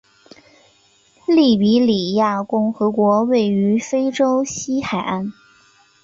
[1.27, 5.31] 利比里亚共和国位于非洲西海岸。